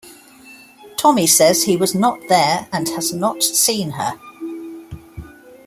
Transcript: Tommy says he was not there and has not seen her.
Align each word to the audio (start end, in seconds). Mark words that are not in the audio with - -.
Tommy 0.97 1.27
says 1.27 1.61
he 1.65 1.77
was 1.77 1.93
not 1.93 2.19
there 2.27 2.67
and 2.73 2.89
has 2.89 3.13
not 3.13 3.43
seen 3.43 3.91
her. 3.91 4.17